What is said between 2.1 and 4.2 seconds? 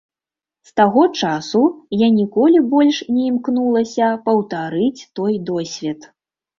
ніколі больш не імкнулася